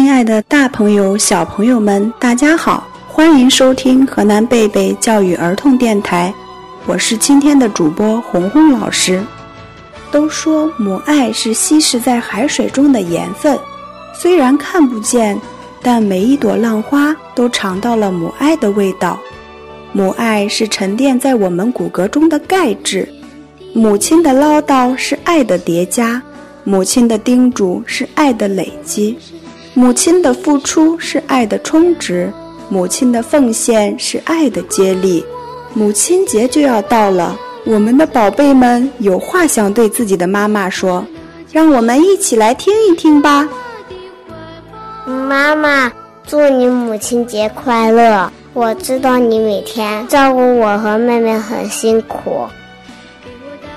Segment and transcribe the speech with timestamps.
[0.00, 6.32] 亲爱的大朋友、小朋友们，大家好，欢迎收听河南贝贝教育儿童电台，
[6.86, 9.22] 我是今天的主播红红老师。
[10.10, 13.58] 都说母爱是稀释在海水中的盐分，
[14.14, 15.38] 虽然看不见，
[15.82, 19.20] 但每一朵浪花都尝到了母爱的味道。
[19.92, 23.06] 母爱是沉淀在我们骨骼中的钙质，
[23.74, 26.22] 母亲的唠叨是爱的叠加，
[26.64, 29.18] 母亲的叮嘱是爱的累积。
[29.72, 32.32] 母亲的付出是爱的充值，
[32.68, 35.24] 母亲的奉献是爱的接力。
[35.72, 41.06] 母亲节就要到了，我们的宝贝们有话想对自己的妈妈说，
[41.52, 43.48] 让我们一起来听一听吧。
[45.06, 45.90] 妈妈，
[46.26, 48.30] 祝你母亲节快乐！
[48.52, 52.48] 我知道你每天照顾我和妹妹很辛苦，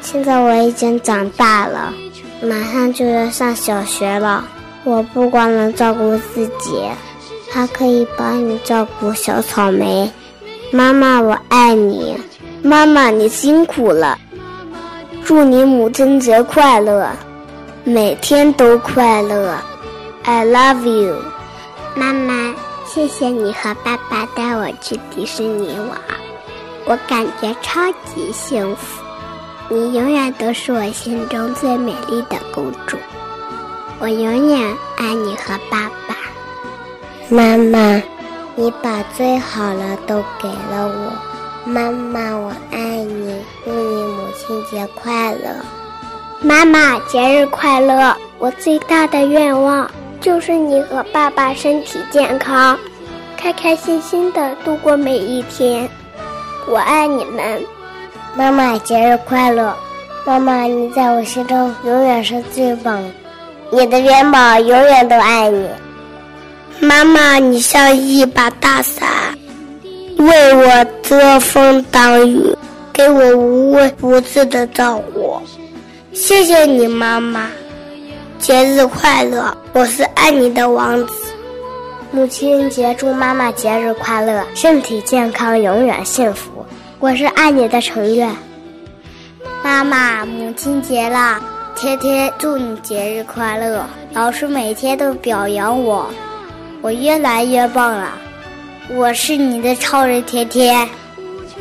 [0.02, 1.94] 现在我已经长大了，
[2.42, 4.44] 马上就要上小学了。
[4.84, 6.82] 我不光能照顾自己，
[7.52, 10.12] 还可以帮你照顾小草莓。
[10.72, 12.18] 妈妈，我爱你。
[12.62, 14.18] 妈妈，你辛苦了。
[15.24, 17.10] 祝你母亲节快乐，
[17.84, 19.58] 每天都快乐。
[20.24, 21.16] I love you，
[21.96, 22.54] 妈妈。
[22.86, 25.98] 谢谢你和爸爸带我去迪士尼玩，
[26.86, 27.82] 我感觉超
[28.14, 29.02] 级幸福。
[29.70, 32.98] 你永远都是我心中最美丽的公主。
[34.04, 36.18] 我永远爱你和爸爸，
[37.30, 38.04] 妈妈，
[38.54, 41.14] 你把最好的都给了我，
[41.64, 43.34] 妈妈，我爱你，
[43.64, 45.56] 祝你母亲节快乐，
[46.42, 48.14] 妈妈，节日快乐！
[48.40, 49.90] 我最大的愿望
[50.20, 52.78] 就是你和爸爸身体健康，
[53.38, 55.90] 开开心心的度过每一天，
[56.68, 57.64] 我爱你们，
[58.36, 59.74] 妈妈，节日快乐！
[60.26, 63.02] 妈妈，你在我心中永远是最棒。
[63.76, 65.68] 你的元宝永远都爱你，
[66.80, 69.10] 妈妈，你像一把大伞，
[70.18, 72.56] 为我遮风挡雨，
[72.94, 75.42] 给我无微不至的照顾。
[76.14, 77.50] 谢谢你，妈妈，
[78.38, 79.52] 节日快乐！
[79.74, 81.16] 我是爱你的王子。
[82.12, 86.64] 母亲节，祝妈妈节日快乐，身体健康，永远幸福。
[87.00, 88.30] 我是爱你的程月。
[89.64, 91.42] 妈妈，母亲节了。
[91.76, 96.08] 天天祝你节日快乐，老师每天都表扬我，
[96.82, 98.12] 我越来越棒了。
[98.90, 100.88] 我是你的超人天天，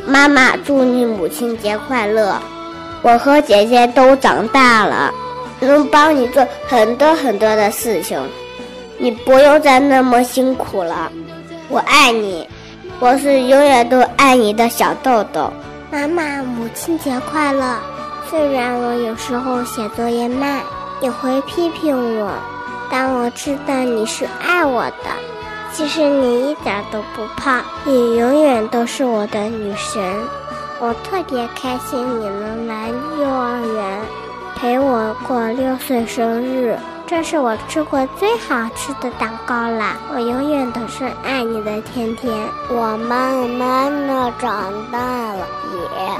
[0.05, 2.39] 妈妈祝你母亲节快乐。
[3.01, 5.11] 我和姐姐都长大了，
[5.59, 8.21] 能帮你做很多很多的事情，
[8.97, 11.11] 你不用再那么辛苦了。
[11.69, 12.47] 我爱你，
[12.99, 15.51] 我是永远都爱你的小豆豆。
[15.91, 17.77] 妈妈，母亲节快乐。
[18.33, 20.63] 虽然我有时候写作业慢，
[20.99, 22.31] 你会批评我，
[22.89, 25.11] 但我知道你是爱我的。
[25.71, 30.01] 其实你一点都不胖，你永远都是我的女神。
[30.79, 32.89] 我特别开心你能来
[33.19, 34.01] 幼儿园
[34.55, 39.95] 陪我过六岁生日，这是我吃过最好吃的蛋糕啦！
[40.11, 42.35] 我永远都是爱你的天天。
[42.67, 44.97] 我慢慢的长大
[45.35, 45.45] 了。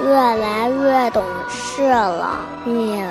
[0.03, 3.03] 越来越懂事了，你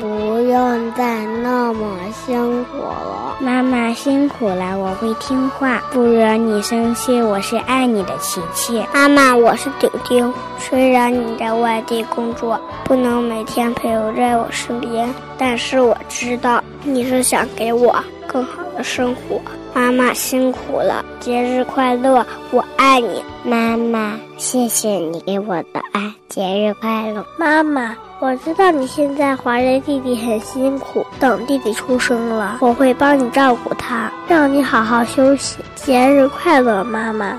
[0.00, 0.06] 不
[0.40, 3.36] 用再那么辛苦了。
[3.40, 7.20] 妈妈辛苦了，我会听话，不惹你生气。
[7.20, 8.84] 我是爱你的琪琪。
[8.94, 10.32] 妈妈，我是丢丢。
[10.58, 17.94] 虽然你在外地工作，不能每天陪我在我身边，但是我知道你是想给我
[18.26, 19.40] 更好的生活。
[19.74, 37.38] 妈妈辛苦了，节日快乐，我爱你，妈妈，谢谢你给我的爱，节日快乐，妈妈，我知道你现在怀着弟弟很辛苦，等弟弟出生了，我会帮你照顾他，让你好好休息，节日快乐，妈妈。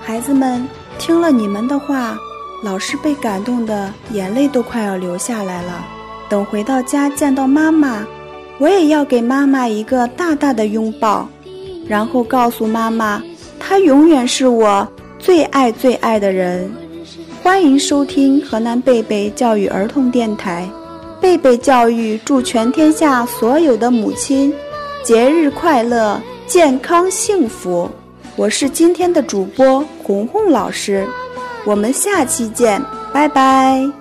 [0.00, 0.64] 孩子们
[0.96, 2.16] 听了你们的话，
[2.62, 5.84] 老师被感动的眼泪都快要流下来了。
[6.28, 8.06] 等回到家见到妈妈，
[8.58, 11.28] 我也要给妈妈一个大大的拥抱。
[11.88, 13.20] 然后告诉妈妈，
[13.58, 14.86] 她永远是我
[15.18, 16.72] 最爱最爱的人。
[17.42, 20.68] 欢迎收听河南贝贝教育儿童电台，
[21.22, 24.52] 贝贝教育祝全天下所有的母亲
[25.02, 27.90] 节日快乐、健康幸福。
[28.36, 31.08] 我是今天的主播红红老师，
[31.64, 33.99] 我们下期见，拜拜。